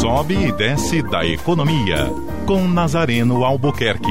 [0.00, 2.08] sobe e desce da economia,
[2.46, 4.08] com Nazareno Albuquerque.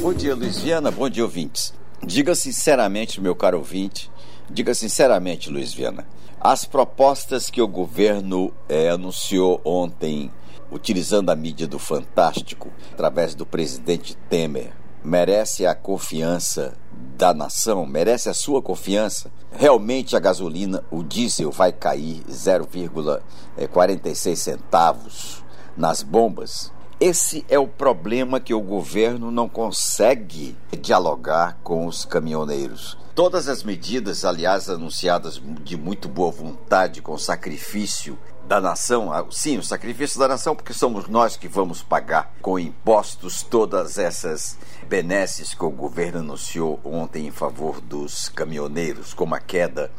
[0.00, 0.90] Bom dia, Luiz Viana.
[0.90, 1.72] Bom dia, ouvintes.
[2.04, 4.10] Diga sinceramente, meu caro ouvinte,
[4.50, 6.08] diga sinceramente, Luiz Viana,
[6.40, 10.32] as propostas que o governo é, anunciou ontem,
[10.72, 14.72] utilizando a mídia do Fantástico, através do presidente Temer,
[15.04, 16.74] merece a confiança
[17.16, 19.32] da nação, merece a sua confiança.
[19.50, 25.42] Realmente a gasolina, o diesel vai cair 0,46 centavos
[25.76, 26.72] nas bombas.
[27.04, 32.96] Esse é o problema que o governo não consegue dialogar com os caminhoneiros.
[33.12, 38.16] Todas as medidas, aliás, anunciadas de muito boa vontade, com sacrifício
[38.46, 43.42] da nação, sim, o sacrifício da nação, porque somos nós que vamos pagar com impostos
[43.42, 44.56] todas essas
[44.88, 49.90] benesses que o governo anunciou ontem em favor dos caminhoneiros, como a queda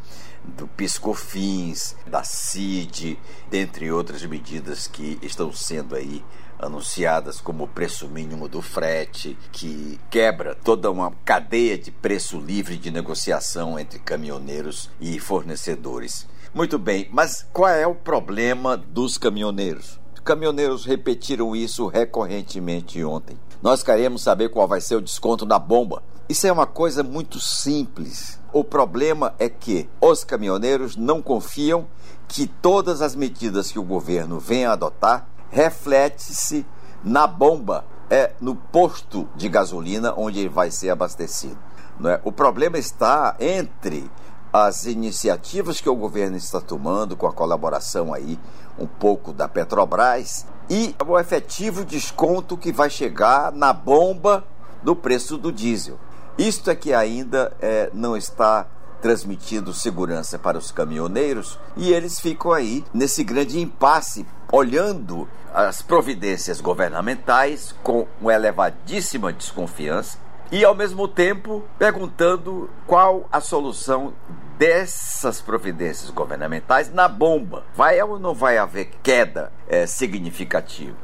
[0.44, 6.24] do Piscofins, da CID, dentre outras medidas que estão sendo aí
[6.60, 12.78] anunciadas como o preço mínimo do frete, que quebra toda uma cadeia de preço livre
[12.78, 16.28] de negociação entre caminhoneiros e fornecedores.
[16.54, 20.00] Muito bem, mas qual é o problema dos caminhoneiros?
[20.14, 23.38] Os caminhoneiros repetiram isso recorrentemente ontem.
[23.64, 26.04] Nós queremos saber qual vai ser o desconto na bomba.
[26.28, 28.38] Isso é uma coisa muito simples.
[28.52, 31.88] O problema é que os caminhoneiros não confiam
[32.28, 36.66] que todas as medidas que o governo vem adotar reflete-se
[37.02, 41.58] na bomba, é no posto de gasolina onde ele vai ser abastecido.
[41.98, 42.20] Não é?
[42.26, 44.12] O problema está entre
[44.54, 48.40] as iniciativas que o governo está tomando, com a colaboração aí
[48.78, 54.46] um pouco da Petrobras, e o efetivo desconto que vai chegar na bomba
[54.84, 55.98] do preço do diesel.
[56.38, 58.68] Isto é que ainda é, não está
[59.02, 66.62] transmitindo segurança para os caminhoneiros e eles ficam aí nesse grande impasse, olhando as providências
[66.62, 70.18] governamentais com uma elevadíssima desconfiança
[70.52, 74.14] e, ao mesmo tempo, perguntando qual a solução
[74.58, 77.66] dessas providências governamentais na bomba.
[77.76, 80.98] Vai ou não vai haver queda é, significativa?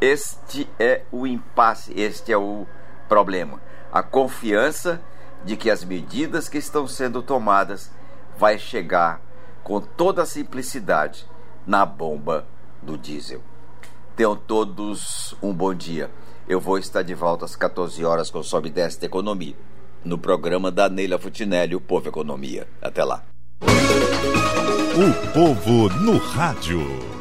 [0.00, 2.66] Este é o impasse, este é o
[3.08, 3.60] problema.
[3.92, 5.00] A confiança
[5.44, 7.90] de que as medidas que estão sendo tomadas
[8.36, 9.20] vai chegar
[9.62, 11.26] com toda a simplicidade
[11.66, 12.46] na bomba
[12.80, 13.40] do diesel.
[14.16, 16.10] Tenham todos um bom dia.
[16.48, 19.54] Eu vou estar de volta às 14 horas com o Sobe Desta Economia
[20.04, 22.66] no programa da Neila Futinelli, o Povo Economia.
[22.80, 23.22] Até lá.
[23.62, 27.11] O Povo no Rádio.